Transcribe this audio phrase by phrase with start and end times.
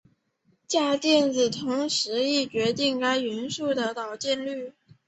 [0.67, 4.73] 价电子同时亦决定该元素的电导率。